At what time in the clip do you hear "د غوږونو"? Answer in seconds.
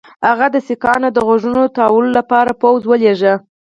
1.13-1.63